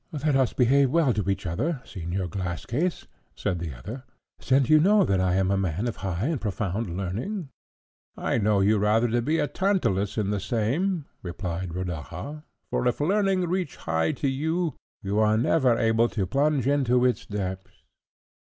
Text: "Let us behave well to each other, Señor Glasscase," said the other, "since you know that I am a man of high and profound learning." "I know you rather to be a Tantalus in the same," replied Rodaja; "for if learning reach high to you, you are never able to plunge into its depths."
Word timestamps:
"Let 0.11 0.35
us 0.35 0.51
behave 0.51 0.89
well 0.89 1.13
to 1.13 1.29
each 1.29 1.45
other, 1.45 1.79
Señor 1.85 2.27
Glasscase," 2.27 3.05
said 3.35 3.59
the 3.59 3.75
other, 3.77 4.01
"since 4.39 4.67
you 4.67 4.79
know 4.79 5.03
that 5.03 5.21
I 5.21 5.35
am 5.35 5.51
a 5.51 5.57
man 5.57 5.87
of 5.87 5.97
high 5.97 6.25
and 6.25 6.41
profound 6.41 6.97
learning." 6.97 7.49
"I 8.17 8.39
know 8.39 8.61
you 8.61 8.79
rather 8.79 9.07
to 9.09 9.21
be 9.21 9.37
a 9.37 9.45
Tantalus 9.47 10.17
in 10.17 10.31
the 10.31 10.39
same," 10.39 11.05
replied 11.21 11.75
Rodaja; 11.75 12.41
"for 12.71 12.87
if 12.87 12.99
learning 12.99 13.41
reach 13.47 13.75
high 13.75 14.11
to 14.13 14.27
you, 14.27 14.73
you 15.03 15.19
are 15.19 15.37
never 15.37 15.77
able 15.77 16.09
to 16.09 16.25
plunge 16.25 16.65
into 16.65 17.05
its 17.05 17.27
depths." 17.27 17.83